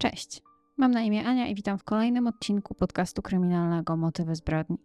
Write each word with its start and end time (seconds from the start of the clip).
Cześć, 0.00 0.42
mam 0.76 0.90
na 0.90 1.02
imię 1.02 1.24
Ania 1.24 1.46
i 1.46 1.54
witam 1.54 1.78
w 1.78 1.84
kolejnym 1.84 2.26
odcinku 2.26 2.74
podcastu 2.74 3.22
kryminalnego 3.22 3.96
Motywy 3.96 4.34
zbrodni. 4.34 4.78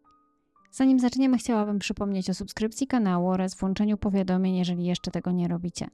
Zanim 0.72 1.00
zaczniemy, 1.00 1.38
chciałabym 1.38 1.80
przypomnieć 1.80 2.30
o 2.30 2.34
subskrypcji 2.34 2.88
kanału 2.88 3.28
oraz 3.28 3.56
włączeniu 3.56 3.98
powiadomień, 3.98 4.56
jeżeli 4.56 4.86
jeszcze 4.86 5.12
tego 5.12 5.32
nie 5.32 5.48
robicie. 5.48 5.88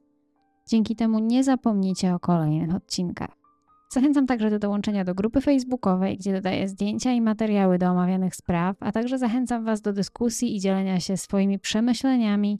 Dzięki 0.68 0.96
temu 0.96 1.18
nie 1.18 1.44
zapomnijcie 1.44 2.14
o 2.14 2.20
kolejnych 2.20 2.74
odcinkach. 2.74 3.30
Zachęcam 3.90 4.26
także 4.26 4.50
do 4.50 4.58
dołączenia 4.58 5.04
do 5.04 5.14
grupy 5.14 5.40
facebookowej, 5.40 6.18
gdzie 6.18 6.32
dodaję 6.32 6.68
zdjęcia 6.68 7.12
i 7.12 7.20
materiały 7.20 7.78
do 7.78 7.86
omawianych 7.86 8.36
spraw, 8.36 8.76
a 8.80 8.92
także 8.92 9.18
zachęcam 9.18 9.64
Was 9.64 9.80
do 9.80 9.92
dyskusji 9.92 10.56
i 10.56 10.60
dzielenia 10.60 11.00
się 11.00 11.16
swoimi 11.16 11.58
przemyśleniami 11.58 12.58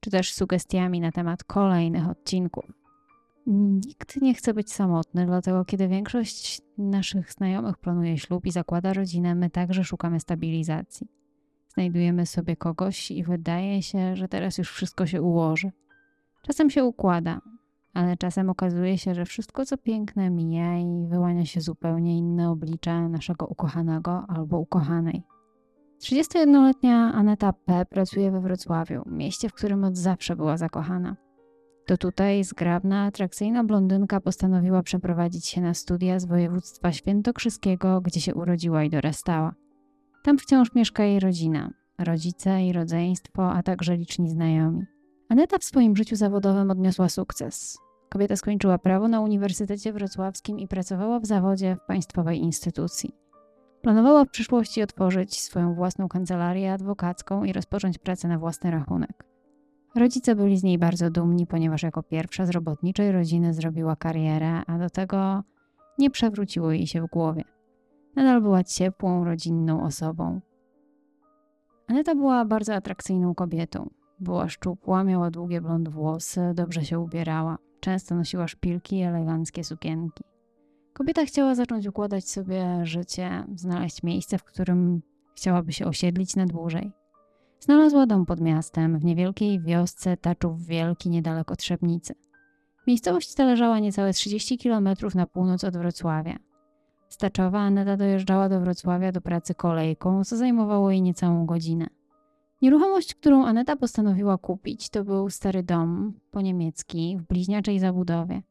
czy 0.00 0.10
też 0.10 0.32
sugestiami 0.32 1.00
na 1.00 1.12
temat 1.12 1.44
kolejnych 1.44 2.08
odcinków. 2.08 2.83
Nikt 3.46 4.22
nie 4.22 4.34
chce 4.34 4.54
być 4.54 4.72
samotny, 4.72 5.26
dlatego 5.26 5.64
kiedy 5.64 5.88
większość 5.88 6.62
naszych 6.78 7.32
znajomych 7.32 7.78
planuje 7.78 8.18
ślub 8.18 8.46
i 8.46 8.50
zakłada 8.50 8.92
rodzinę, 8.92 9.34
my 9.34 9.50
także 9.50 9.84
szukamy 9.84 10.20
stabilizacji. 10.20 11.08
Znajdujemy 11.68 12.26
sobie 12.26 12.56
kogoś 12.56 13.10
i 13.10 13.24
wydaje 13.24 13.82
się, 13.82 14.16
że 14.16 14.28
teraz 14.28 14.58
już 14.58 14.72
wszystko 14.72 15.06
się 15.06 15.22
ułoży. 15.22 15.70
Czasem 16.42 16.70
się 16.70 16.84
układa, 16.84 17.40
ale 17.94 18.16
czasem 18.16 18.50
okazuje 18.50 18.98
się, 18.98 19.14
że 19.14 19.24
wszystko 19.24 19.66
co 19.66 19.78
piękne 19.78 20.30
mija 20.30 20.78
i 20.78 21.06
wyłania 21.08 21.44
się 21.44 21.60
zupełnie 21.60 22.18
inne 22.18 22.50
oblicze 22.50 23.08
naszego 23.08 23.46
ukochanego 23.46 24.24
albo 24.28 24.58
ukochanej. 24.58 25.22
31-letnia 26.02 27.12
Aneta 27.14 27.52
P. 27.52 27.86
pracuje 27.90 28.30
we 28.30 28.40
Wrocławiu, 28.40 29.02
mieście, 29.06 29.48
w 29.48 29.54
którym 29.54 29.84
od 29.84 29.96
zawsze 29.96 30.36
była 30.36 30.56
zakochana. 30.56 31.23
To 31.86 31.96
tutaj 31.96 32.44
zgrabna, 32.44 33.04
atrakcyjna 33.04 33.64
blondynka 33.64 34.20
postanowiła 34.20 34.82
przeprowadzić 34.82 35.46
się 35.46 35.60
na 35.60 35.74
studia 35.74 36.18
z 36.18 36.24
województwa 36.24 36.92
świętokrzyskiego, 36.92 38.00
gdzie 38.00 38.20
się 38.20 38.34
urodziła 38.34 38.84
i 38.84 38.90
dorastała. 38.90 39.54
Tam 40.24 40.38
wciąż 40.38 40.74
mieszka 40.74 41.04
jej 41.04 41.20
rodzina, 41.20 41.70
rodzice 41.98 42.62
i 42.66 42.72
rodzeństwo, 42.72 43.52
a 43.52 43.62
także 43.62 43.96
liczni 43.96 44.30
znajomi. 44.30 44.84
Aneta 45.28 45.58
w 45.58 45.64
swoim 45.64 45.96
życiu 45.96 46.16
zawodowym 46.16 46.70
odniosła 46.70 47.08
sukces. 47.08 47.78
Kobieta 48.08 48.36
skończyła 48.36 48.78
prawo 48.78 49.08
na 49.08 49.20
Uniwersytecie 49.20 49.92
Wrocławskim 49.92 50.58
i 50.58 50.68
pracowała 50.68 51.20
w 51.20 51.26
zawodzie 51.26 51.76
w 51.76 51.86
państwowej 51.86 52.38
instytucji. 52.38 53.14
Planowała 53.82 54.24
w 54.24 54.30
przyszłości 54.30 54.82
otworzyć 54.82 55.40
swoją 55.40 55.74
własną 55.74 56.08
kancelarię 56.08 56.72
adwokacką 56.72 57.44
i 57.44 57.52
rozpocząć 57.52 57.98
pracę 57.98 58.28
na 58.28 58.38
własny 58.38 58.70
rachunek. 58.70 59.33
Rodzice 59.94 60.34
byli 60.36 60.56
z 60.56 60.62
niej 60.62 60.78
bardzo 60.78 61.10
dumni, 61.10 61.46
ponieważ 61.46 61.82
jako 61.82 62.02
pierwsza 62.02 62.46
z 62.46 62.50
robotniczej 62.50 63.12
rodziny 63.12 63.54
zrobiła 63.54 63.96
karierę, 63.96 64.62
a 64.66 64.78
do 64.78 64.90
tego 64.90 65.42
nie 65.98 66.10
przewróciło 66.10 66.72
jej 66.72 66.86
się 66.86 67.02
w 67.02 67.06
głowie. 67.06 67.44
Nadal 68.16 68.42
była 68.42 68.64
ciepłą, 68.64 69.24
rodzinną 69.24 69.82
osobą. 69.82 70.40
Aneta 71.86 72.14
była 72.14 72.44
bardzo 72.44 72.74
atrakcyjną 72.74 73.34
kobietą. 73.34 73.90
Była 74.20 74.48
szczupła, 74.48 75.04
miała 75.04 75.30
długie 75.30 75.60
blond 75.60 75.88
włosy, 75.88 76.52
dobrze 76.54 76.84
się 76.84 76.98
ubierała. 76.98 77.58
Często 77.80 78.14
nosiła 78.14 78.48
szpilki 78.48 78.98
i 78.98 79.02
eleganckie 79.02 79.64
sukienki. 79.64 80.24
Kobieta 80.92 81.24
chciała 81.24 81.54
zacząć 81.54 81.86
układać 81.86 82.28
sobie 82.28 82.86
życie, 82.86 83.44
znaleźć 83.54 84.02
miejsce, 84.02 84.38
w 84.38 84.44
którym 84.44 85.02
chciałaby 85.36 85.72
się 85.72 85.86
osiedlić 85.86 86.36
na 86.36 86.46
dłużej. 86.46 86.92
Znalazła 87.64 88.06
dom 88.06 88.26
pod 88.26 88.40
miastem, 88.40 88.98
w 88.98 89.04
niewielkiej 89.04 89.60
wiosce 89.60 90.16
Taczów 90.16 90.66
Wielki, 90.66 91.10
niedaleko 91.10 91.56
Trzebnicy. 91.56 92.14
Miejscowość 92.86 93.34
ta 93.34 93.44
leżała 93.44 93.78
niecałe 93.78 94.12
30 94.12 94.58
km 94.58 94.88
na 95.14 95.26
północ 95.26 95.64
od 95.64 95.76
Wrocławia. 95.76 96.36
Z 97.08 97.16
Taczowa 97.16 97.60
Aneta 97.60 97.96
dojeżdżała 97.96 98.48
do 98.48 98.60
Wrocławia 98.60 99.12
do 99.12 99.20
pracy 99.20 99.54
kolejką, 99.54 100.24
co 100.24 100.36
zajmowało 100.36 100.90
jej 100.90 101.02
niecałą 101.02 101.46
godzinę. 101.46 101.86
Nieruchomość, 102.62 103.14
którą 103.14 103.44
Aneta 103.44 103.76
postanowiła 103.76 104.38
kupić, 104.38 104.90
to 104.90 105.04
był 105.04 105.30
stary 105.30 105.62
dom 105.62 106.12
po 106.30 106.40
niemiecki 106.40 107.16
w 107.18 107.26
bliźniaczej 107.26 107.78
zabudowie. 107.78 108.42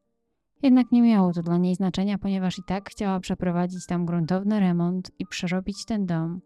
Jednak 0.62 0.92
nie 0.92 1.02
miało 1.02 1.34
to 1.34 1.42
dla 1.42 1.58
niej 1.58 1.76
znaczenia, 1.76 2.18
ponieważ 2.18 2.60
i 2.60 2.64
tak 2.64 2.90
chciała 2.90 3.20
przeprowadzić 3.20 3.86
tam 3.86 4.06
gruntowny 4.06 4.60
remont 4.60 5.12
i 5.20 5.26
przerobić 5.26 5.86
ten 5.86 6.06
dom 6.06 6.42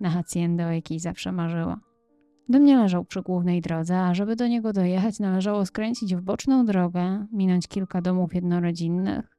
na 0.00 0.10
haciendę, 0.10 0.66
o 0.66 0.70
jakiej 0.70 1.00
zawsze 1.00 1.32
marzyła. 1.32 1.87
Dom 2.48 2.64
nie 2.64 2.78
leżał 2.78 3.04
przy 3.04 3.22
głównej 3.22 3.60
drodze, 3.60 4.00
a 4.00 4.14
żeby 4.14 4.36
do 4.36 4.46
niego 4.46 4.72
dojechać, 4.72 5.20
należało 5.20 5.66
skręcić 5.66 6.14
w 6.14 6.20
boczną 6.20 6.64
drogę, 6.64 7.26
minąć 7.32 7.68
kilka 7.68 8.00
domów 8.00 8.34
jednorodzinnych 8.34 9.38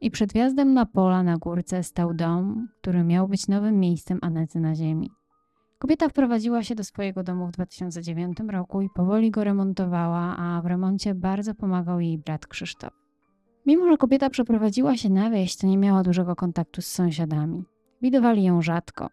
i 0.00 0.10
przed 0.10 0.32
wjazdem 0.32 0.74
na 0.74 0.86
pola 0.86 1.22
na 1.22 1.36
górce 1.36 1.82
stał 1.82 2.14
dom, 2.14 2.68
który 2.80 3.04
miał 3.04 3.28
być 3.28 3.48
nowym 3.48 3.80
miejscem 3.80 4.18
Anety 4.22 4.60
na 4.60 4.74
ziemi. 4.74 5.10
Kobieta 5.78 6.08
wprowadziła 6.08 6.62
się 6.62 6.74
do 6.74 6.84
swojego 6.84 7.22
domu 7.22 7.46
w 7.46 7.50
2009 7.50 8.38
roku 8.50 8.82
i 8.82 8.90
powoli 8.94 9.30
go 9.30 9.44
remontowała, 9.44 10.36
a 10.36 10.62
w 10.62 10.66
remoncie 10.66 11.14
bardzo 11.14 11.54
pomagał 11.54 12.00
jej 12.00 12.18
brat 12.18 12.46
Krzysztof. 12.46 12.92
Mimo, 13.66 13.88
że 13.88 13.96
kobieta 13.96 14.30
przeprowadziła 14.30 14.96
się 14.96 15.10
na 15.10 15.30
wieś, 15.30 15.56
to 15.56 15.66
nie 15.66 15.78
miała 15.78 16.02
dużego 16.02 16.36
kontaktu 16.36 16.82
z 16.82 16.86
sąsiadami. 16.86 17.64
Widowali 18.02 18.44
ją 18.44 18.62
rzadko. 18.62 19.08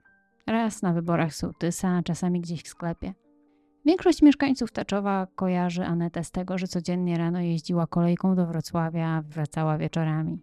Raz 0.48 0.82
na 0.82 0.94
wyborach 0.94 1.34
sołtysa, 1.34 2.02
czasami 2.04 2.42
gdzieś 2.42 2.64
w 2.64 2.68
sklepie. 2.68 3.14
Większość 3.86 4.22
mieszkańców 4.22 4.72
Taczowa 4.72 5.28
kojarzy 5.36 5.86
Anetę 5.86 6.24
z 6.24 6.32
tego, 6.32 6.58
że 6.58 6.68
codziennie 6.68 7.18
rano 7.18 7.40
jeździła 7.40 7.88
kolejką 7.88 8.36
do 8.36 8.46
Wrocławia, 8.46 9.24
wracała 9.30 9.78
wieczorami. 9.78 10.40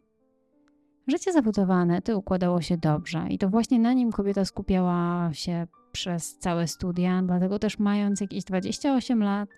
Życie 1.06 1.32
zawodowe 1.32 1.75
Anety 1.75 2.16
układało 2.16 2.60
się 2.60 2.76
dobrze 2.76 3.26
i 3.31 3.38
to 3.38 3.49
właśnie 3.49 3.78
na 3.78 3.93
nim 3.93 4.12
kobieta 4.12 4.44
skupiała 4.44 5.31
się 5.32 5.66
przez 5.93 6.38
całe 6.38 6.66
studia, 6.66 7.22
dlatego 7.22 7.59
też 7.59 7.78
mając 7.78 8.21
jakieś 8.21 8.44
28 8.44 9.22
lat, 9.22 9.49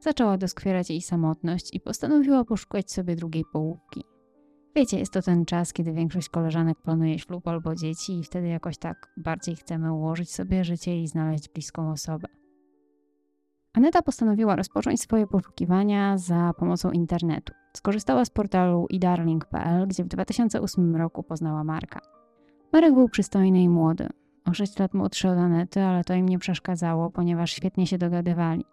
zaczęła 0.00 0.38
doskwierać 0.38 0.90
jej 0.90 1.02
samotność 1.02 1.74
i 1.74 1.80
postanowiła 1.80 2.44
poszukać 2.44 2.92
sobie 2.92 3.16
drugiej 3.16 3.44
połówki. 3.52 4.04
Wiecie, 4.76 4.98
jest 4.98 5.12
to 5.12 5.22
ten 5.22 5.44
czas, 5.44 5.72
kiedy 5.72 5.92
większość 5.92 6.28
koleżanek 6.28 6.78
planuje 6.82 7.18
ślub 7.18 7.48
albo 7.48 7.74
dzieci 7.74 8.18
i 8.18 8.24
wtedy 8.24 8.48
jakoś 8.48 8.78
tak 8.78 9.12
bardziej 9.16 9.56
chcemy 9.56 9.92
ułożyć 9.92 10.32
sobie 10.32 10.64
życie 10.64 11.02
i 11.02 11.08
znaleźć 11.08 11.48
bliską 11.48 11.90
osobę. 11.90 12.28
Aneta 13.74 14.02
postanowiła 14.02 14.56
rozpocząć 14.56 15.00
swoje 15.00 15.26
poszukiwania 15.26 16.18
za 16.18 16.52
pomocą 16.58 16.90
internetu. 16.90 17.52
Skorzystała 17.76 18.24
z 18.24 18.30
portalu 18.30 18.86
idarling.pl, 18.90 19.86
gdzie 19.88 20.04
w 20.04 20.08
2008 20.08 20.96
roku 20.96 21.22
poznała 21.22 21.64
Marka. 21.64 22.00
Marek 22.72 22.94
był 22.94 23.08
przystojny 23.08 23.62
i 23.62 23.68
młody. 23.68 24.08
O 24.44 24.54
6 24.54 24.78
lat 24.78 24.94
młodszy 24.94 25.28
od 25.28 25.38
Anety, 25.38 25.82
ale 25.82 26.04
to 26.04 26.14
im 26.14 26.28
nie 26.28 26.38
przeszkadzało, 26.38 27.10
ponieważ 27.10 27.52
świetnie 27.52 27.86
się 27.86 27.98
dogadywali. 27.98 28.64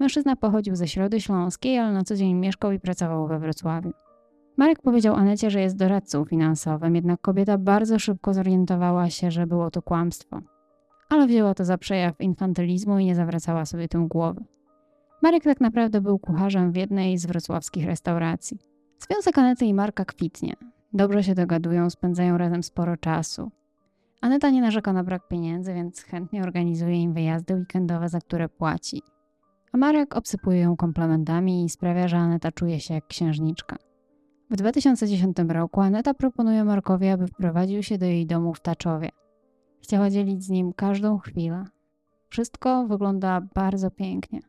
Mężczyzna 0.00 0.36
pochodził 0.36 0.76
ze 0.76 0.88
Środy 0.88 1.20
Śląskiej, 1.20 1.78
ale 1.78 1.92
na 1.92 2.04
co 2.04 2.16
dzień 2.16 2.34
mieszkał 2.34 2.72
i 2.72 2.80
pracował 2.80 3.28
we 3.28 3.38
Wrocławiu. 3.38 3.92
Marek 4.56 4.82
powiedział 4.82 5.14
Anecie, 5.14 5.50
że 5.50 5.60
jest 5.60 5.76
doradcą 5.76 6.24
finansowym, 6.24 6.94
jednak 6.94 7.20
kobieta 7.20 7.58
bardzo 7.58 7.98
szybko 7.98 8.34
zorientowała 8.34 9.10
się, 9.10 9.30
że 9.30 9.46
było 9.46 9.70
to 9.70 9.82
kłamstwo 9.82 10.40
ale 11.08 11.26
wzięła 11.26 11.54
to 11.54 11.64
za 11.64 11.78
przejaw 11.78 12.20
infantylizmu 12.20 12.98
i 12.98 13.04
nie 13.04 13.14
zawracała 13.14 13.66
sobie 13.66 13.88
tym 13.88 14.08
głowy. 14.08 14.44
Marek 15.22 15.44
tak 15.44 15.60
naprawdę 15.60 16.00
był 16.00 16.18
kucharzem 16.18 16.72
w 16.72 16.76
jednej 16.76 17.18
z 17.18 17.26
wrocławskich 17.26 17.86
restauracji. 17.86 18.58
Związek 18.98 19.38
Anety 19.38 19.64
i 19.64 19.74
Marka 19.74 20.04
kwitnie. 20.04 20.54
Dobrze 20.92 21.24
się 21.24 21.34
dogadują, 21.34 21.90
spędzają 21.90 22.38
razem 22.38 22.62
sporo 22.62 22.96
czasu. 22.96 23.50
Aneta 24.20 24.50
nie 24.50 24.60
narzeka 24.60 24.92
na 24.92 25.04
brak 25.04 25.28
pieniędzy, 25.28 25.74
więc 25.74 26.02
chętnie 26.02 26.42
organizuje 26.42 27.02
im 27.02 27.12
wyjazdy 27.12 27.54
weekendowe, 27.54 28.08
za 28.08 28.20
które 28.20 28.48
płaci. 28.48 29.02
A 29.72 29.76
Marek 29.76 30.16
obsypuje 30.16 30.60
ją 30.60 30.76
komplementami 30.76 31.64
i 31.64 31.68
sprawia, 31.68 32.08
że 32.08 32.16
Aneta 32.16 32.52
czuje 32.52 32.80
się 32.80 32.94
jak 32.94 33.06
księżniczka. 33.06 33.76
W 34.50 34.56
2010 34.56 35.36
roku 35.48 35.80
Aneta 35.80 36.14
proponuje 36.14 36.64
Markowi, 36.64 37.08
aby 37.08 37.26
wprowadził 37.26 37.82
się 37.82 37.98
do 37.98 38.06
jej 38.06 38.26
domu 38.26 38.54
w 38.54 38.60
Taczowie. 38.60 39.08
Chciała 39.82 40.10
dzielić 40.10 40.44
z 40.44 40.48
nim 40.48 40.72
każdą 40.72 41.18
chwilę. 41.18 41.64
Wszystko 42.28 42.86
wygląda 42.86 43.40
bardzo 43.54 43.90
pięknie. 43.90 44.40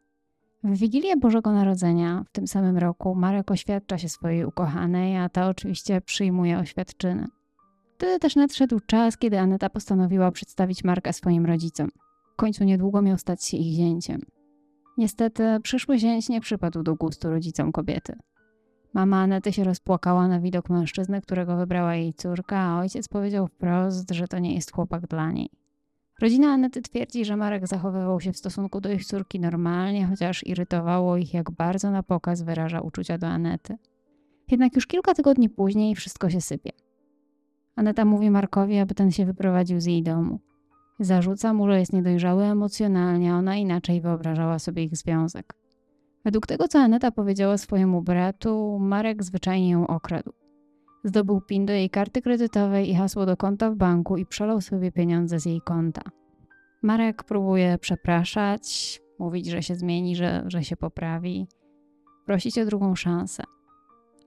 W 0.64 0.78
Wigilię 0.78 1.18
Bożego 1.18 1.52
Narodzenia 1.52 2.24
w 2.28 2.31
tym 2.31 2.48
samym 2.48 2.78
roku 2.78 3.16
Marek 3.16 3.52
oświadcza 3.52 3.98
się 3.98 4.10
swojej 4.10 4.46
ukochanej, 4.46 5.18
a 5.18 5.30
ta 5.30 5.50
oczywiście 5.50 6.02
przyjmuje 6.02 6.60
oświadczyny. 6.60 7.28
Wtedy 7.98 8.20
też 8.20 8.36
nadszedł 8.36 8.80
czas, 8.80 9.18
kiedy 9.18 9.40
Aneta 9.40 9.70
postanowiła 9.70 10.31
przedstawić 10.31 10.84
Marka 10.84 11.14
swoim 11.14 11.46
rodzicom. 11.46 11.90
W 12.34 12.36
końcu 12.36 12.64
niedługo 12.64 13.02
miał 13.02 13.18
stać 13.18 13.46
się 13.46 13.58
ich 13.58 13.76
zięciem. 13.76 14.22
Niestety 14.98 15.44
przyszły 15.64 16.00
zięć 16.00 16.30
nie 16.30 16.42
przypadł 16.42 16.84
do 16.84 16.96
gustu 16.96 17.30
rodzicom 17.30 17.72
kobiety. 17.72 18.16
Mama 18.94 19.18
Anety 19.22 19.54
się 19.54 19.64
rozpłakała 19.64 20.28
na 20.28 20.40
widok 20.40 20.70
mężczyzny, 20.70 21.22
którego 21.22 21.58
wybrała 21.58 21.96
jej 21.96 22.14
córka, 22.14 22.58
a 22.58 22.80
ojciec 22.80 23.08
powiedział 23.08 23.48
wprost, 23.48 24.12
że 24.12 24.28
to 24.28 24.40
nie 24.40 24.56
jest 24.56 24.72
chłopak 24.72 25.08
dla 25.08 25.32
niej. 25.32 25.50
Rodzina 26.22 26.48
Anety 26.48 26.82
twierdzi, 26.82 27.26
że 27.26 27.36
Marek 27.38 27.68
zachowywał 27.68 28.22
się 28.22 28.34
w 28.34 28.38
stosunku 28.38 28.82
do 28.82 28.92
ich 28.92 29.06
córki 29.06 29.40
normalnie, 29.40 30.08
chociaż 30.08 30.48
irytowało 30.48 31.18
ich, 31.18 31.34
jak 31.34 31.52
bardzo 31.52 31.92
na 31.92 32.04
pokaz 32.04 32.42
wyraża 32.42 32.82
uczucia 32.82 33.18
do 33.18 33.28
Anety. 33.28 33.78
Jednak 34.52 34.76
już 34.76 34.88
kilka 34.88 35.14
tygodni 35.14 35.50
później 35.50 35.96
wszystko 35.96 36.30
się 36.30 36.42
sypie. 36.42 36.72
Aneta 37.76 38.06
mówi 38.06 38.32
Markowi, 38.32 38.78
aby 38.78 38.96
ten 38.96 39.12
się 39.12 39.26
wyprowadził 39.26 39.82
z 39.82 39.86
jej 39.86 40.04
domu. 40.04 40.40
Zarzuca 41.00 41.54
mu, 41.54 41.68
że 41.68 41.80
jest 41.80 41.94
niedojrzały 41.94 42.44
emocjonalnie, 42.44 43.34
a 43.34 43.38
ona 43.38 43.56
inaczej 43.56 44.02
wyobrażała 44.02 44.60
sobie 44.60 44.84
ich 44.84 44.98
związek. 44.98 45.59
Według 46.25 46.48
tego, 46.48 46.68
co 46.68 46.80
Aneta 46.80 47.12
powiedziała 47.12 47.57
swojemu 47.57 48.01
bratu, 48.01 48.80
Marek 48.80 49.24
zwyczajnie 49.24 49.69
ją 49.69 49.88
okradł. 49.88 50.33
Zdobył 51.04 51.42
PIN 51.42 51.66
do 51.66 51.74
jej 51.74 51.89
karty 51.89 52.21
kredytowej 52.21 52.89
i 52.89 52.95
hasło 52.95 53.25
do 53.25 53.38
konta 53.38 53.71
w 53.71 53.75
banku 53.75 54.18
i 54.18 54.25
przelał 54.25 54.62
sobie 54.62 54.92
pieniądze 54.92 55.39
z 55.39 55.45
jej 55.45 55.62
konta. 55.62 56.01
Marek 56.81 57.24
próbuje 57.24 57.77
przepraszać, 57.77 59.00
mówić, 59.19 59.48
że 59.48 59.63
się 59.63 59.75
zmieni, 59.75 60.16
że, 60.16 60.44
że 60.48 60.63
się 60.63 60.77
poprawi, 60.77 61.48
prosić 62.25 62.60
o 62.60 62.66
drugą 62.66 62.95
szansę. 62.95 63.44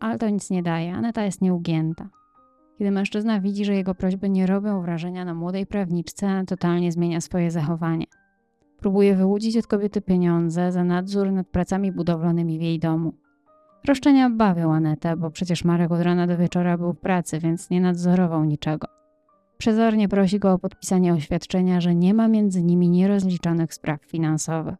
Ale 0.00 0.18
to 0.18 0.28
nic 0.28 0.50
nie 0.50 0.62
daje, 0.62 0.94
Aneta 0.94 1.24
jest 1.24 1.42
nieugięta. 1.42 2.08
Kiedy 2.78 2.90
mężczyzna 2.90 3.40
widzi, 3.40 3.64
że 3.64 3.74
jego 3.74 3.94
prośby 3.94 4.30
nie 4.30 4.46
robią 4.46 4.82
wrażenia 4.82 5.24
na 5.24 5.34
młodej 5.34 5.66
prawniczce, 5.66 6.44
totalnie 6.46 6.92
zmienia 6.92 7.20
swoje 7.20 7.50
zachowanie. 7.50 8.06
Próbuje 8.82 9.17
wyłudzić 9.17 9.56
od 9.56 9.67
kobiety 9.67 10.00
pieniądze 10.00 10.73
za 10.73 10.84
nadzór 10.84 11.32
nad 11.32 11.49
pracami 11.49 11.93
budowlanymi 11.93 12.58
w 12.58 12.62
jej 12.62 12.79
domu. 12.79 13.12
Roszczenia 13.88 14.31
bawią 14.31 14.75
Anetę, 14.75 15.17
bo 15.17 15.31
przecież 15.31 15.64
Marek 15.64 15.93
od 15.93 16.00
rana 16.00 16.26
do 16.26 16.37
wieczora 16.37 16.79
był 16.79 16.93
w 16.93 16.99
pracy, 16.99 17.38
więc 17.38 17.70
nie 17.70 17.81
nadzorował 17.81 18.44
niczego. 18.44 18.87
Przezornie 19.58 20.08
prosi 20.08 20.38
go 20.38 20.52
o 20.52 20.58
podpisanie 20.58 21.14
oświadczenia, 21.14 21.81
że 21.81 21.94
nie 21.94 22.14
ma 22.14 22.29
między 22.29 22.62
nimi 22.62 22.88
nierozliczonych 22.88 23.75
spraw 23.75 24.05
finansowych. 24.05 24.75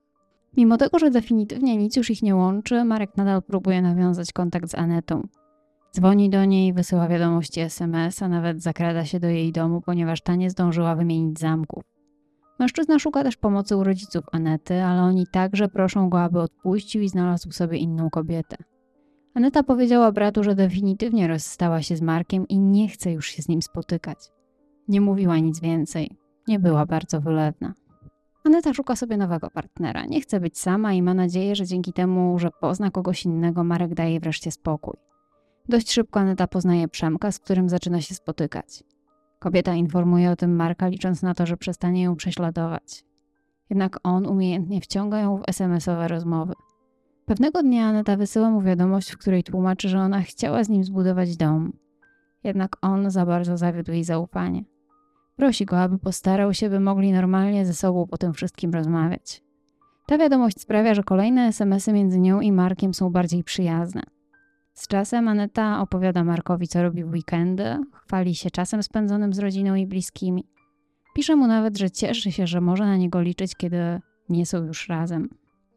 Mimo 0.57 0.77
tego, 0.77 0.99
że 0.99 1.11
definitywnie 1.11 1.77
nic 1.77 1.97
już 1.97 2.11
ich 2.11 2.23
nie 2.23 2.37
łączy, 2.37 2.85
Marek 2.85 3.17
nadal 3.17 3.43
próbuje 3.43 3.83
nawiązać 3.83 4.33
kontakt 4.33 4.71
z 4.71 4.75
Anetą. 4.75 5.29
Dzwoni 5.95 6.31
do 6.31 6.45
niej, 6.45 6.73
wysyła 6.73 7.09
wiadomości 7.09 7.61
SMS, 7.61 8.23
a 8.23 8.29
nawet 8.29 8.63
zakrada 8.63 9.05
się 9.05 9.21
do 9.21 9.29
jej 9.29 9.53
domu, 9.53 9.81
ponieważ 9.81 10.21
ta 10.21 10.35
nie 10.35 10.51
zdążyła 10.51 10.95
wymienić 10.95 11.39
zamków. 11.39 11.92
Mężczyzna 12.59 12.99
szuka 12.99 13.23
też 13.23 13.37
pomocy 13.37 13.77
u 13.77 13.85
rodziców 13.85 14.25
Anety, 14.33 14.83
ale 14.83 15.03
oni 15.03 15.27
także 15.33 15.69
proszą 15.69 16.11
go, 16.11 16.21
aby 16.21 16.41
odpuścił 16.41 17.03
i 17.03 17.09
znalazł 17.09 17.53
sobie 17.53 17.79
inną 17.79 18.11
kobietę. 18.11 18.57
Aneta 19.35 19.63
powiedziała 19.63 20.13
bratu, 20.13 20.45
że 20.45 20.55
definitywnie 20.55 21.29
rozstała 21.29 21.83
się 21.83 21.97
z 21.97 22.03
Markiem 22.03 22.49
i 22.49 22.59
nie 22.59 22.89
chce 22.89 23.13
już 23.13 23.27
się 23.27 23.43
z 23.43 23.49
nim 23.49 23.63
spotykać. 23.63 24.19
Nie 24.89 25.01
mówiła 25.01 25.39
nic 25.39 25.61
więcej. 25.61 26.17
Nie 26.49 26.59
była 26.59 26.87
bardzo 26.87 27.21
wylewna. 27.21 27.75
Aneta 28.45 28.75
szuka 28.75 28.97
sobie 28.97 29.17
nowego 29.17 29.51
partnera. 29.51 30.05
Nie 30.05 30.21
chce 30.21 30.41
być 30.41 30.59
sama 30.59 30.93
i 30.93 31.03
ma 31.03 31.15
nadzieję, 31.15 31.57
że 31.57 31.67
dzięki 31.67 31.93
temu, 31.93 32.39
że 32.39 32.51
pozna 32.61 32.91
kogoś 32.91 33.25
innego, 33.25 33.65
Marek 33.65 33.95
daje 33.95 34.21
wreszcie 34.21 34.51
spokój. 34.51 34.97
Dość 35.69 35.93
szybko 35.93 36.21
Aneta 36.21 36.47
poznaje 36.47 36.89
Przemka, 36.89 37.33
z 37.33 37.39
którym 37.39 37.69
zaczyna 37.69 38.01
się 38.01 38.15
spotykać. 38.15 38.85
Kobieta 39.43 39.75
informuje 39.75 40.31
o 40.31 40.37
tym 40.37 40.57
Marka, 40.57 40.89
licząc 40.89 41.23
na 41.23 41.35
to, 41.35 41.47
że 41.47 41.57
przestanie 41.57 42.03
ją 42.03 42.17
prześladować. 42.17 43.05
Jednak 43.71 43.99
on 44.03 44.27
umiejętnie 44.27 44.81
wciąga 44.81 45.21
ją 45.21 45.39
w 45.39 45.43
SMS-owe 45.47 46.09
rozmowy. 46.09 46.53
Pewnego 47.27 47.63
dnia 47.63 47.87
Aneta 47.87 48.17
wysyła 48.17 48.51
mu 48.51 48.63
wiadomość, 48.63 49.11
w 49.11 49.19
której 49.19 49.43
tłumaczy, 49.43 49.89
że 49.89 49.99
ona 49.99 50.21
chciała 50.21 50.65
z 50.65 50.69
nim 50.69 50.85
zbudować 50.85 51.37
dom. 51.37 51.73
Jednak 52.45 52.77
on 52.83 53.11
za 53.11 53.27
bardzo 53.27 53.57
zawiódł 53.57 53.93
jej 53.93 54.05
zaufanie. 54.05 54.65
Prosi 55.37 55.65
go, 55.67 55.81
aby 55.81 55.99
postarał 55.99 56.55
się, 56.55 56.71
by 56.71 56.81
mogli 56.81 57.13
normalnie 57.13 57.67
ze 57.67 57.75
sobą 57.75 58.07
po 58.07 58.19
tym 58.19 58.33
wszystkim 58.33 58.75
rozmawiać. 58.75 59.43
Ta 60.07 60.19
wiadomość 60.19 60.61
sprawia, 60.61 60.95
że 60.95 61.03
kolejne 61.03 61.43
SMS-y 61.43 61.93
między 61.93 62.21
nią 62.21 62.41
i 62.41 62.53
Markiem 62.53 62.95
są 62.95 63.11
bardziej 63.11 63.45
przyjazne. 63.45 64.03
Z 64.75 64.89
czasem 64.89 65.29
Aneta 65.29 65.81
opowiada 65.81 66.25
Markowi, 66.25 66.69
co 66.69 66.83
robi 66.83 67.05
w 67.05 67.13
weekendy, 67.13 67.79
chwali 67.93 68.35
się 68.35 68.51
czasem 68.51 68.83
spędzonym 68.83 69.33
z 69.33 69.39
rodziną 69.39 69.75
i 69.75 69.87
bliskimi. 69.87 70.45
Pisze 71.15 71.37
mu 71.37 71.47
nawet, 71.47 71.79
że 71.79 71.91
cieszy 71.91 72.33
się, 72.33 72.47
że 72.47 72.61
może 72.61 72.87
na 72.87 72.97
niego 72.97 73.21
liczyć, 73.21 73.57
kiedy 73.57 74.01
nie 74.29 74.47
są 74.47 74.65
już 74.65 74.89
razem. 74.89 75.29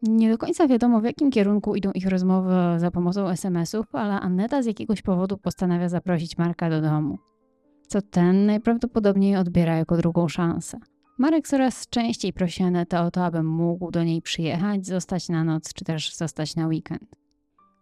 Nie 0.02 0.30
do 0.30 0.38
końca 0.38 0.68
wiadomo, 0.68 1.00
w 1.00 1.04
jakim 1.04 1.30
kierunku 1.30 1.74
idą 1.74 1.90
ich 1.90 2.06
rozmowy 2.06 2.54
za 2.76 2.90
pomocą 2.90 3.28
SMS-ów, 3.28 3.86
ale 3.94 4.20
Aneta 4.20 4.62
z 4.62 4.66
jakiegoś 4.66 5.02
powodu 5.02 5.38
postanawia 5.38 5.88
zaprosić 5.88 6.38
Marka 6.38 6.70
do 6.70 6.80
domu. 6.80 7.18
Co 7.86 8.02
ten 8.02 8.46
najprawdopodobniej 8.46 9.36
odbiera 9.36 9.76
jako 9.76 9.96
drugą 9.96 10.28
szansę. 10.28 10.78
Marek 11.18 11.48
coraz 11.48 11.88
częściej 11.88 12.32
prosi 12.32 12.62
Anetę 12.62 13.00
o 13.00 13.10
to, 13.10 13.24
aby 13.24 13.42
mógł 13.42 13.90
do 13.90 14.04
niej 14.04 14.22
przyjechać, 14.22 14.86
zostać 14.86 15.28
na 15.28 15.44
noc 15.44 15.74
czy 15.74 15.84
też 15.84 16.14
zostać 16.14 16.56
na 16.56 16.66
weekend. 16.66 17.25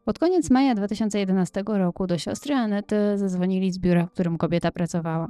Pod 0.04 0.18
koniec 0.18 0.50
maja 0.50 0.74
2011 0.74 1.62
roku 1.66 2.06
do 2.06 2.18
siostry 2.18 2.54
Anety 2.54 2.96
zadzwonili 3.18 3.72
z 3.72 3.78
biura, 3.78 4.06
w 4.06 4.10
którym 4.10 4.38
kobieta 4.38 4.70
pracowała. 4.70 5.28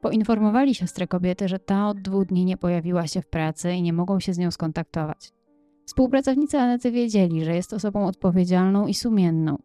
Poinformowali 0.00 0.74
siostrę 0.74 1.06
kobiety, 1.06 1.48
że 1.48 1.58
ta 1.58 1.88
od 1.88 2.00
dwóch 2.00 2.26
dni 2.26 2.44
nie 2.44 2.56
pojawiła 2.56 3.06
się 3.06 3.22
w 3.22 3.26
pracy 3.26 3.72
i 3.72 3.82
nie 3.82 3.92
mogą 3.92 4.20
się 4.20 4.34
z 4.34 4.38
nią 4.38 4.50
skontaktować. 4.50 5.32
Współpracownicy 5.86 6.58
Anety 6.58 6.90
wiedzieli, 6.90 7.44
że 7.44 7.54
jest 7.54 7.72
osobą 7.72 8.06
odpowiedzialną 8.06 8.86
i 8.86 8.94
sumienną. 8.94 9.58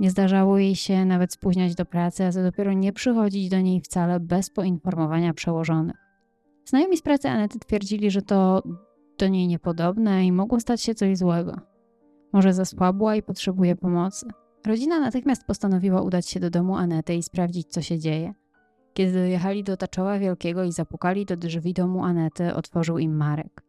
Nie 0.00 0.10
zdarzało 0.10 0.58
jej 0.58 0.76
się 0.76 1.04
nawet 1.04 1.32
spóźniać 1.32 1.74
do 1.74 1.84
pracy, 1.84 2.24
a 2.24 2.32
co 2.32 2.42
dopiero 2.42 2.72
nie 2.72 2.92
przychodzić 2.92 3.48
do 3.48 3.60
niej 3.60 3.80
wcale 3.80 4.20
bez 4.20 4.50
poinformowania 4.50 5.34
przełożonych. 5.34 5.96
Znajomi 6.64 6.96
z 6.96 7.02
pracy 7.02 7.28
Anety 7.28 7.58
twierdzili, 7.58 8.10
że 8.10 8.22
to 8.22 8.62
do 9.18 9.28
niej 9.28 9.48
niepodobne 9.48 10.26
i 10.26 10.32
mogło 10.32 10.60
stać 10.60 10.82
się 10.82 10.94
coś 10.94 11.18
złego. 11.18 11.75
Może 12.32 12.54
zasłabła 12.54 13.16
i 13.16 13.22
potrzebuje 13.22 13.76
pomocy. 13.76 14.26
Rodzina 14.66 15.00
natychmiast 15.00 15.44
postanowiła 15.44 16.02
udać 16.02 16.28
się 16.28 16.40
do 16.40 16.50
domu 16.50 16.76
Anety 16.76 17.14
i 17.14 17.22
sprawdzić, 17.22 17.68
co 17.68 17.82
się 17.82 17.98
dzieje. 17.98 18.34
Kiedy 18.94 19.12
dojechali 19.12 19.64
do 19.64 19.76
Taczoła 19.76 20.18
Wielkiego 20.18 20.64
i 20.64 20.72
zapukali 20.72 21.26
do 21.26 21.36
drzwi 21.36 21.74
domu 21.74 22.04
Anety, 22.04 22.54
otworzył 22.54 22.98
im 22.98 23.16
Marek. 23.16 23.62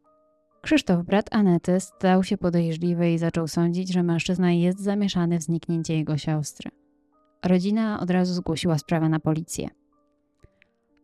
Krzysztof, 0.62 1.06
brat 1.06 1.36
Anety, 1.36 1.80
stał 1.80 2.24
się 2.24 2.38
podejrzliwy 2.38 3.12
i 3.12 3.18
zaczął 3.18 3.48
sądzić, 3.48 3.94
że 3.94 4.04
mężczyzna 4.04 4.52
jest 4.52 4.80
zamieszany 4.80 5.40
w 5.40 5.44
zniknięcie 5.44 5.98
jego 5.98 6.18
siostry. 6.18 6.72
Rodzina 7.46 8.00
od 8.00 8.10
razu 8.10 8.34
zgłosiła 8.34 8.78
sprawę 8.78 9.10
na 9.10 9.20
policję. 9.20 9.70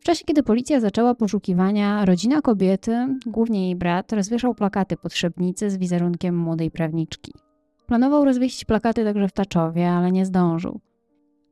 W 0.00 0.04
czasie, 0.04 0.24
kiedy 0.24 0.42
policja 0.42 0.80
zaczęła 0.80 1.14
poszukiwania, 1.14 2.04
rodzina 2.04 2.40
kobiety, 2.40 3.18
głównie 3.26 3.64
jej 3.64 3.76
brat, 3.76 4.12
rozwieszał 4.12 4.54
plakaty 4.54 4.96
potrzebnicy 4.96 5.70
z 5.70 5.76
wizerunkiem 5.76 6.36
młodej 6.36 6.70
prawniczki. 6.70 7.32
Planował 7.86 8.24
rozwieścić 8.24 8.64
plakaty 8.64 9.04
także 9.04 9.28
w 9.28 9.32
Taczowie, 9.32 9.90
ale 9.90 10.12
nie 10.12 10.26
zdążył. 10.26 10.80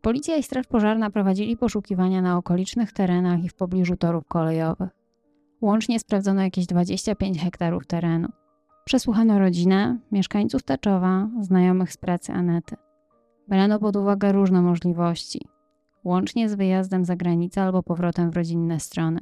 Policja 0.02 0.36
i 0.36 0.42
Straż 0.42 0.66
Pożarna 0.66 1.10
prowadzili 1.10 1.56
poszukiwania 1.56 2.22
na 2.22 2.36
okolicznych 2.36 2.92
terenach 2.92 3.44
i 3.44 3.48
w 3.48 3.54
pobliżu 3.54 3.96
torów 3.96 4.24
kolejowych. 4.28 4.90
Łącznie 5.60 6.00
sprawdzono 6.00 6.42
jakieś 6.42 6.66
25 6.66 7.40
hektarów 7.40 7.86
terenu. 7.86 8.28
Przesłuchano 8.84 9.38
rodzinę, 9.38 9.98
mieszkańców 10.12 10.62
Taczowa, 10.62 11.28
znajomych 11.40 11.92
z 11.92 11.96
pracy 11.96 12.32
Anety. 12.32 12.76
Brano 13.48 13.78
pod 13.78 13.96
uwagę 13.96 14.32
różne 14.32 14.62
możliwości, 14.62 15.40
łącznie 16.04 16.48
z 16.48 16.54
wyjazdem 16.54 17.04
za 17.04 17.16
granicę 17.16 17.62
albo 17.62 17.82
powrotem 17.82 18.30
w 18.30 18.36
rodzinne 18.36 18.80
strony. 18.80 19.20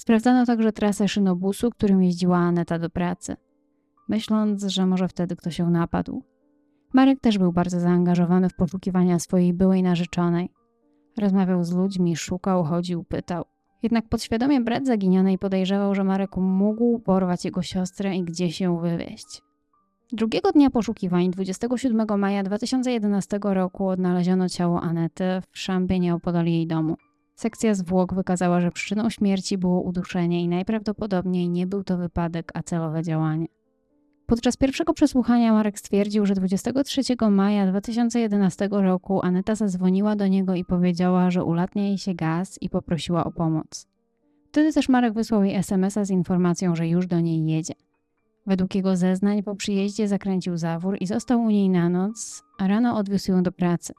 Sprawdzano 0.00 0.46
także 0.46 0.72
trasę 0.72 1.08
szynobusu, 1.08 1.70
którym 1.70 2.02
jeździła 2.02 2.38
Aneta 2.38 2.78
do 2.78 2.90
pracy, 2.90 3.36
myśląc, 4.08 4.64
że 4.64 4.86
może 4.86 5.08
wtedy 5.08 5.36
ktoś 5.36 5.58
ją 5.58 5.70
napadł. 5.70 6.22
Marek 6.92 7.20
też 7.20 7.38
był 7.38 7.52
bardzo 7.52 7.80
zaangażowany 7.80 8.48
w 8.48 8.54
poszukiwania 8.54 9.18
swojej 9.18 9.54
byłej 9.54 9.82
narzeczonej. 9.82 10.50
Rozmawiał 11.18 11.64
z 11.64 11.72
ludźmi, 11.72 12.16
szukał, 12.16 12.64
chodził, 12.64 13.04
pytał. 13.04 13.44
Jednak 13.82 14.08
podświadomie 14.08 14.60
brat 14.60 14.86
zaginionej 14.86 15.38
podejrzewał, 15.38 15.94
że 15.94 16.04
Marek 16.04 16.36
mógł 16.36 16.98
porwać 16.98 17.44
jego 17.44 17.62
siostrę 17.62 18.16
i 18.16 18.24
gdzieś 18.24 18.60
ją 18.60 18.78
wywieźć. 18.78 19.42
Drugiego 20.12 20.52
dnia 20.52 20.70
poszukiwań, 20.70 21.30
27 21.30 22.18
maja 22.18 22.42
2011 22.42 23.38
roku, 23.42 23.88
odnaleziono 23.88 24.48
ciało 24.48 24.80
Anety 24.80 25.24
w 25.50 25.58
szambie 25.58 26.00
nieopodal 26.00 26.46
jej 26.46 26.66
domu. 26.66 26.96
Sekcja 27.34 27.74
zwłok 27.74 28.14
wykazała, 28.14 28.60
że 28.60 28.70
przyczyną 28.70 29.10
śmierci 29.10 29.58
było 29.58 29.80
uduszenie 29.80 30.42
i 30.42 30.48
najprawdopodobniej 30.48 31.48
nie 31.48 31.66
był 31.66 31.84
to 31.84 31.96
wypadek, 31.96 32.52
a 32.54 32.62
celowe 32.62 33.02
działanie. 33.02 33.46
Podczas 34.26 34.56
pierwszego 34.56 34.94
przesłuchania 34.94 35.52
Marek 35.52 35.78
stwierdził, 35.78 36.26
że 36.26 36.34
23 36.34 37.02
maja 37.30 37.66
2011 37.66 38.68
roku 38.70 39.20
Aneta 39.22 39.54
zadzwoniła 39.54 40.16
do 40.16 40.26
niego 40.26 40.54
i 40.54 40.64
powiedziała, 40.64 41.30
że 41.30 41.44
ulatnia 41.44 41.82
jej 41.82 41.98
się 41.98 42.14
gaz 42.14 42.62
i 42.62 42.70
poprosiła 42.70 43.24
o 43.24 43.32
pomoc. 43.32 43.86
Wtedy 44.48 44.72
też 44.72 44.88
Marek 44.88 45.14
wysłał 45.14 45.44
jej 45.44 45.54
SMS-a 45.54 46.04
z 46.04 46.10
informacją, 46.10 46.76
że 46.76 46.88
już 46.88 47.06
do 47.06 47.20
niej 47.20 47.46
jedzie. 47.46 47.74
Według 48.46 48.74
jego 48.74 48.96
zeznań 48.96 49.42
po 49.42 49.54
przyjeździe 49.54 50.08
zakręcił 50.08 50.56
zawór 50.56 50.96
i 51.00 51.06
został 51.06 51.42
u 51.42 51.50
niej 51.50 51.68
na 51.68 51.88
noc, 51.88 52.42
a 52.58 52.68
rano 52.68 52.96
odwiózł 52.96 53.32
ją 53.32 53.42
do 53.42 53.52
pracy. 53.52 53.94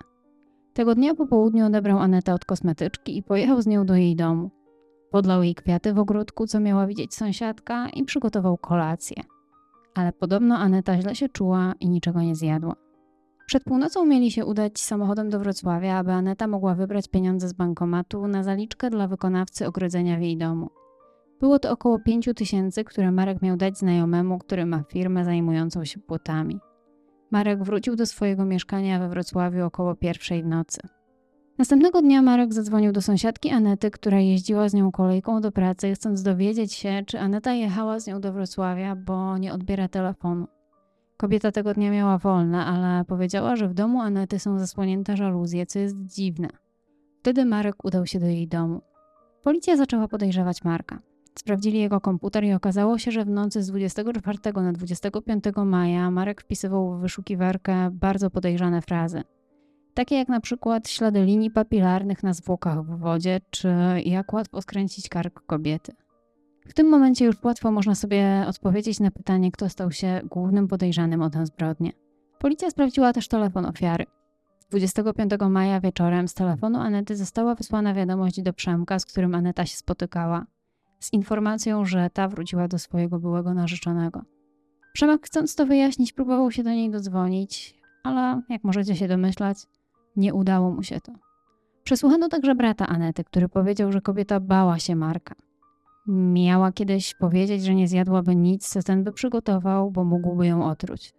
Tego 0.73 0.95
dnia 0.95 1.15
po 1.15 1.27
południu 1.27 1.65
odebrał 1.65 1.99
Anetę 1.99 2.33
od 2.33 2.45
kosmetyczki 2.45 3.17
i 3.17 3.23
pojechał 3.23 3.61
z 3.61 3.67
nią 3.67 3.85
do 3.85 3.95
jej 3.95 4.15
domu. 4.15 4.51
Podlał 5.11 5.43
jej 5.43 5.55
kwiaty 5.55 5.93
w 5.93 5.99
ogródku, 5.99 6.47
co 6.47 6.59
miała 6.59 6.87
widzieć 6.87 7.15
sąsiadka 7.15 7.89
i 7.89 8.03
przygotował 8.03 8.57
kolację. 8.57 9.36
Ale 9.97 10.13
podobno 10.13 10.57
Aneta 10.57 11.01
źle 11.01 11.15
się 11.15 11.29
czuła 11.29 11.73
i 11.79 11.89
niczego 11.89 12.21
nie 12.21 12.35
zjadła. 12.35 12.75
Przed 13.45 13.63
północą 13.63 14.05
mieli 14.05 14.31
się 14.31 14.45
udać 14.45 14.79
samochodem 14.79 15.29
do 15.29 15.39
Wrocławia, 15.39 15.97
aby 15.97 16.11
Aneta 16.11 16.47
mogła 16.47 16.75
wybrać 16.75 17.07
pieniądze 17.07 17.47
z 17.47 17.53
bankomatu 17.53 18.27
na 18.27 18.43
zaliczkę 18.43 18.89
dla 18.89 19.07
wykonawcy 19.07 19.67
ogrodzenia 19.67 20.17
w 20.17 20.21
jej 20.21 20.37
domu. 20.37 20.69
Było 21.39 21.59
to 21.59 21.71
około 21.71 21.99
5 21.99 22.29
tysięcy, 22.35 22.83
które 22.83 23.11
Marek 23.11 23.41
miał 23.41 23.57
dać 23.57 23.77
znajomemu, 23.77 24.39
który 24.39 24.65
ma 24.65 24.83
firmę 24.83 25.25
zajmującą 25.25 25.85
się 25.85 25.99
płotami. 25.99 26.59
Marek 27.31 27.63
wrócił 27.63 27.95
do 27.95 28.05
swojego 28.05 28.45
mieszkania 28.45 28.99
we 28.99 29.09
Wrocławiu 29.09 29.65
około 29.65 29.95
pierwszej 29.95 30.43
w 30.43 30.47
nocy. 30.47 30.81
Następnego 31.57 32.01
dnia 32.01 32.21
Marek 32.21 32.53
zadzwonił 32.53 32.91
do 32.91 33.01
sąsiadki 33.01 33.49
Anety, 33.49 33.91
która 33.91 34.19
jeździła 34.19 34.69
z 34.69 34.73
nią 34.73 34.91
kolejką 34.91 35.41
do 35.41 35.51
pracy, 35.51 35.93
chcąc 35.93 36.23
dowiedzieć 36.23 36.73
się, 36.73 37.03
czy 37.07 37.19
Aneta 37.19 37.53
jechała 37.53 37.99
z 37.99 38.07
nią 38.07 38.21
do 38.21 38.33
Wrocławia, 38.33 38.95
bo 38.95 39.37
nie 39.37 39.53
odbiera 39.53 39.87
telefonu. 39.87 40.47
Kobieta 41.17 41.51
tego 41.51 41.73
dnia 41.73 41.91
miała 41.91 42.17
wolne, 42.17 42.65
ale 42.65 43.05
powiedziała, 43.05 43.55
że 43.55 43.67
w 43.67 43.73
domu 43.73 44.01
Anety 44.01 44.39
są 44.39 44.59
zasłonięte 44.59 45.17
żaluzje, 45.17 45.65
co 45.65 45.79
jest 45.79 45.95
dziwne. 46.05 46.47
Wtedy 47.19 47.45
Marek 47.45 47.85
udał 47.85 48.05
się 48.05 48.19
do 48.19 48.25
jej 48.25 48.47
domu. 48.47 48.81
Policja 49.43 49.77
zaczęła 49.77 50.07
podejrzewać 50.07 50.63
Marka. 50.63 50.99
Sprawdzili 51.39 51.79
jego 51.79 52.01
komputer 52.01 52.43
i 52.43 52.53
okazało 52.53 52.97
się, 52.97 53.11
że 53.11 53.25
w 53.25 53.29
nocy 53.29 53.63
z 53.63 53.67
24 53.67 54.39
na 54.55 54.73
25 54.73 55.43
maja 55.65 56.11
Marek 56.11 56.41
wpisywał 56.41 56.97
w 56.97 57.01
wyszukiwarkę 57.01 57.89
bardzo 57.91 58.29
podejrzane 58.29 58.81
frazy. 58.81 59.23
Takie 59.97 60.15
jak 60.15 60.27
na 60.27 60.39
przykład 60.39 60.89
ślady 60.89 61.25
linii 61.25 61.51
papilarnych 61.51 62.23
na 62.23 62.33
zwłokach 62.33 62.83
w 62.83 62.99
wodzie, 62.99 63.41
czy 63.49 63.69
jak 64.05 64.33
łatwo 64.33 64.61
skręcić 64.61 65.09
kark 65.09 65.45
kobiety. 65.45 65.93
W 66.67 66.73
tym 66.73 66.89
momencie 66.89 67.25
już 67.25 67.43
łatwo 67.43 67.71
można 67.71 67.95
sobie 67.95 68.45
odpowiedzieć 68.47 68.99
na 68.99 69.11
pytanie, 69.11 69.51
kto 69.51 69.69
stał 69.69 69.91
się 69.91 70.21
głównym 70.23 70.67
podejrzanym 70.67 71.21
o 71.21 71.29
tę 71.29 71.45
zbrodnię. 71.45 71.91
Policja 72.39 72.69
sprawdziła 72.69 73.13
też 73.13 73.27
telefon 73.27 73.65
ofiary. 73.65 74.05
25 74.69 75.31
maja 75.49 75.79
wieczorem 75.79 76.27
z 76.27 76.33
telefonu 76.33 76.79
Anety 76.79 77.15
została 77.15 77.55
wysłana 77.55 77.93
wiadomość 77.93 78.41
do 78.41 78.53
Przemka, 78.53 78.99
z 78.99 79.05
którym 79.05 79.35
Aneta 79.35 79.65
się 79.65 79.77
spotykała, 79.77 80.45
z 80.99 81.13
informacją, 81.13 81.85
że 81.85 82.09
ta 82.13 82.27
wróciła 82.27 82.67
do 82.67 82.79
swojego 82.79 83.19
byłego 83.19 83.53
narzeczonego. 83.53 84.21
Przemek, 84.93 85.25
chcąc 85.25 85.55
to 85.55 85.65
wyjaśnić, 85.65 86.13
próbował 86.13 86.51
się 86.51 86.63
do 86.63 86.69
niej 86.69 86.89
dodzwonić, 86.89 87.75
ale 88.03 88.41
jak 88.49 88.63
możecie 88.63 88.95
się 88.95 89.07
domyślać, 89.07 89.57
nie 90.17 90.33
udało 90.33 90.71
mu 90.71 90.83
się 90.83 91.01
to. 91.01 91.13
Przesłuchano 91.83 92.29
także 92.29 92.55
brata 92.55 92.87
Anety, 92.87 93.23
który 93.23 93.49
powiedział, 93.49 93.91
że 93.91 94.01
kobieta 94.01 94.39
bała 94.39 94.79
się 94.79 94.95
Marka. 94.95 95.35
Miała 96.07 96.71
kiedyś 96.71 97.13
powiedzieć, 97.13 97.63
że 97.63 97.75
nie 97.75 97.87
zjadłaby 97.87 98.35
nic, 98.35 98.69
co 98.69 98.83
ten 98.83 99.03
by 99.03 99.11
przygotował, 99.11 99.91
bo 99.91 100.03
mógłby 100.03 100.47
ją 100.47 100.65
otruć. 100.65 101.13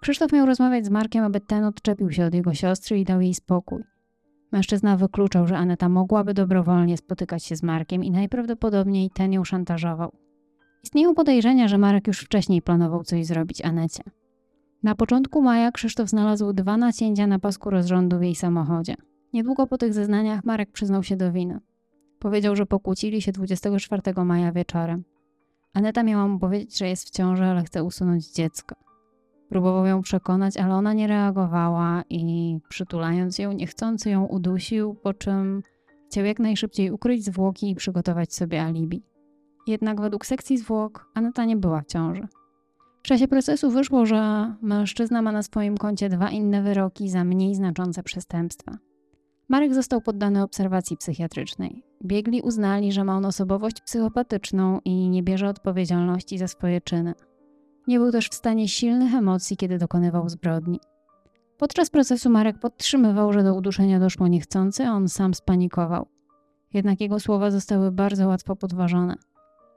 Krzysztof 0.00 0.32
miał 0.32 0.46
rozmawiać 0.46 0.86
z 0.86 0.90
Markiem, 0.90 1.24
aby 1.24 1.40
ten 1.40 1.64
odczepił 1.64 2.10
się 2.10 2.24
od 2.24 2.34
jego 2.34 2.54
siostry 2.54 3.00
i 3.00 3.04
dał 3.04 3.20
jej 3.20 3.34
spokój. 3.34 3.82
Mężczyzna 4.52 4.96
wykluczał, 4.96 5.46
że 5.46 5.56
Aneta 5.56 5.88
mogłaby 5.88 6.34
dobrowolnie 6.34 6.96
spotykać 6.96 7.44
się 7.44 7.56
z 7.56 7.62
Markiem 7.62 8.04
i 8.04 8.10
najprawdopodobniej 8.10 9.10
ten 9.14 9.32
ją 9.32 9.44
szantażował. 9.44 10.12
Istnieją 10.84 11.14
podejrzenia, 11.14 11.68
że 11.68 11.78
Marek 11.78 12.06
już 12.06 12.20
wcześniej 12.20 12.62
planował 12.62 13.04
coś 13.04 13.26
zrobić 13.26 13.64
Anecie. 13.64 14.02
Na 14.82 14.94
początku 14.94 15.42
maja 15.42 15.72
Krzysztof 15.72 16.08
znalazł 16.08 16.52
dwa 16.52 16.76
nacięcia 16.76 17.26
na 17.26 17.38
pasku 17.38 17.70
rozrządu 17.70 18.18
w 18.18 18.22
jej 18.22 18.34
samochodzie. 18.34 18.94
Niedługo 19.32 19.66
po 19.66 19.78
tych 19.78 19.94
zeznaniach 19.94 20.44
Marek 20.44 20.72
przyznał 20.72 21.02
się 21.02 21.16
do 21.16 21.32
winy. 21.32 21.58
Powiedział, 22.18 22.56
że 22.56 22.66
pokłócili 22.66 23.22
się 23.22 23.32
24 23.32 24.24
maja 24.24 24.52
wieczorem. 24.52 25.04
Aneta 25.74 26.02
miała 26.02 26.28
mu 26.28 26.38
powiedzieć, 26.38 26.78
że 26.78 26.88
jest 26.88 27.08
w 27.08 27.10
ciąży, 27.10 27.44
ale 27.44 27.64
chce 27.64 27.84
usunąć 27.84 28.32
dziecko. 28.32 28.76
Próbował 29.48 29.86
ją 29.86 30.02
przekonać, 30.02 30.56
ale 30.56 30.74
ona 30.74 30.92
nie 30.92 31.06
reagowała 31.06 32.02
i 32.10 32.58
przytulając 32.68 33.38
ją, 33.38 33.52
niechcący 33.52 34.10
ją 34.10 34.24
udusił, 34.24 34.94
po 34.94 35.14
czym 35.14 35.62
chciał 36.10 36.24
jak 36.24 36.38
najszybciej 36.38 36.90
ukryć 36.90 37.24
zwłoki 37.24 37.70
i 37.70 37.74
przygotować 37.74 38.34
sobie 38.34 38.62
alibi. 38.62 39.02
Jednak 39.66 40.00
według 40.00 40.26
sekcji 40.26 40.58
zwłok 40.58 41.10
Aneta 41.14 41.44
nie 41.44 41.56
była 41.56 41.82
w 41.82 41.86
ciąży. 41.86 42.28
W 43.02 43.02
czasie 43.02 43.28
procesu 43.28 43.70
wyszło, 43.70 44.06
że 44.06 44.52
mężczyzna 44.62 45.22
ma 45.22 45.32
na 45.32 45.42
swoim 45.42 45.78
koncie 45.78 46.08
dwa 46.08 46.30
inne 46.30 46.62
wyroki 46.62 47.08
za 47.08 47.24
mniej 47.24 47.54
znaczące 47.54 48.02
przestępstwa. 48.02 48.78
Marek 49.48 49.74
został 49.74 50.00
poddany 50.00 50.42
obserwacji 50.42 50.96
psychiatrycznej. 50.96 51.82
Biegli 52.04 52.40
uznali, 52.40 52.92
że 52.92 53.04
ma 53.04 53.16
on 53.16 53.24
osobowość 53.24 53.80
psychopatyczną 53.80 54.80
i 54.84 55.08
nie 55.08 55.22
bierze 55.22 55.48
odpowiedzialności 55.48 56.38
za 56.38 56.48
swoje 56.48 56.80
czyny. 56.80 57.14
Nie 57.86 57.98
był 57.98 58.12
też 58.12 58.28
w 58.28 58.34
stanie 58.34 58.68
silnych 58.68 59.14
emocji, 59.14 59.56
kiedy 59.56 59.78
dokonywał 59.78 60.28
zbrodni. 60.28 60.80
Podczas 61.58 61.90
procesu 61.90 62.30
Marek 62.30 62.58
podtrzymywał, 62.58 63.32
że 63.32 63.42
do 63.42 63.54
uduszenia 63.54 64.00
doszło 64.00 64.28
niechcący, 64.28 64.86
a 64.86 64.92
on 64.92 65.08
sam 65.08 65.34
spanikował. 65.34 66.06
Jednak 66.74 67.00
jego 67.00 67.20
słowa 67.20 67.50
zostały 67.50 67.92
bardzo 67.92 68.28
łatwo 68.28 68.56
podważone. 68.56 69.16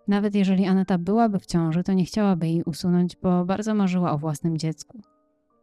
Nawet 0.08 0.36
jeżeli 0.36 0.66
Aneta 0.66 0.98
byłaby 0.98 1.40
w 1.40 1.46
ciąży, 1.46 1.84
to 1.84 1.94
nie 1.94 2.06
chciałaby 2.06 2.48
jej 2.48 2.64
usunąć, 2.64 3.16
bo 3.16 3.46
bardzo 3.46 3.74
marzyła 3.74 4.12
o 4.12 4.18
własnym 4.18 4.58
dziecku. 4.58 5.02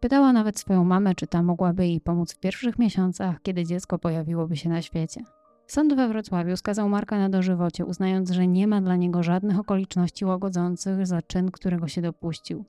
Pytała 0.00 0.32
nawet 0.32 0.58
swoją 0.58 0.84
mamę, 0.84 1.14
czy 1.14 1.26
ta 1.26 1.42
mogłaby 1.42 1.86
jej 1.86 2.00
pomóc 2.00 2.32
w 2.32 2.38
pierwszych 2.38 2.78
miesiącach, 2.78 3.42
kiedy 3.42 3.64
dziecko 3.64 3.98
pojawiłoby 3.98 4.56
się 4.56 4.68
na 4.68 4.82
świecie. 4.82 5.22
Sąd 5.66 5.94
we 5.94 6.08
Wrocławiu 6.08 6.56
skazał 6.56 6.88
Marka 6.88 7.18
na 7.18 7.28
dożywocie, 7.28 7.86
uznając, 7.86 8.30
że 8.30 8.46
nie 8.46 8.66
ma 8.66 8.80
dla 8.80 8.96
niego 8.96 9.22
żadnych 9.22 9.58
okoliczności 9.58 10.24
łagodzących 10.24 11.06
za 11.06 11.22
czyn, 11.22 11.50
którego 11.50 11.88
się 11.88 12.02
dopuścił. 12.02 12.64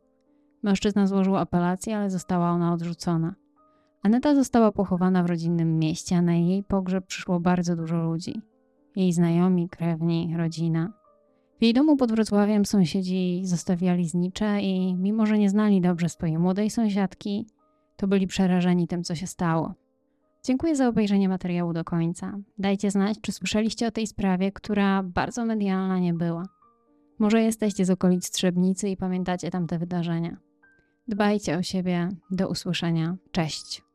Mężczyzna 0.64 1.08
złożył 1.08 1.38
apelację, 1.38 1.98
ale 1.98 2.10
została 2.10 2.52
ona 2.52 2.74
odrzucona. 2.74 3.36
Aneta 4.04 4.36
została 4.36 4.72
pochowana 4.72 5.24
w 5.24 5.26
rodzinnym 5.26 5.80
mieście, 5.80 6.18
a 6.18 6.22
na 6.22 6.34
jej 6.34 6.64
pogrzeb 6.64 7.06
przyszło 7.06 7.40
bardzo 7.40 7.76
dużo 7.76 8.04
ludzi. 8.04 8.42
Jej 8.96 9.14
znajomi, 9.14 9.70
krewni, 9.70 10.34
rodzina. 10.38 10.99
W 11.60 11.64
jej 11.64 11.74
domu 11.74 11.98
pod 11.98 12.12
Wrocławiem 12.12 12.66
sąsiedzi 12.66 13.42
zostawiali 13.44 14.10
znicze 14.10 14.62
i 14.62 14.96
mimo, 14.96 15.26
że 15.26 15.38
nie 15.38 15.50
znali 15.50 15.82
dobrze 15.82 16.10
swojej 16.10 16.38
młodej 16.38 16.70
sąsiadki, 16.70 17.48
to 17.98 18.08
byli 18.08 18.28
przerażeni 18.28 18.88
tym, 18.88 19.04
co 19.04 19.16
się 19.16 19.28
stało. 19.28 19.74
Dziękuję 20.44 20.76
za 20.76 20.88
obejrzenie 20.88 21.30
materiału 21.30 21.74
do 21.74 21.84
końca. 21.84 22.38
Dajcie 22.58 22.92
znać, 22.92 23.18
czy 23.22 23.32
słyszeliście 23.32 23.88
o 23.88 23.92
tej 23.92 24.08
sprawie, 24.08 24.52
która 24.52 25.04
bardzo 25.04 25.46
medialna 25.46 26.00
nie 26.00 26.14
była. 26.14 26.44
Może 27.20 27.42
jesteście 27.42 27.86
z 27.86 27.90
okolic 27.90 28.32
Trzebnicy 28.32 28.90
i 28.90 28.98
pamiętacie 28.98 29.52
tamte 29.52 29.80
wydarzenia. 29.80 30.38
Dbajcie 31.08 31.58
o 31.58 31.64
siebie. 31.64 32.10
Do 32.32 32.50
usłyszenia. 32.50 33.16
Cześć. 33.32 33.89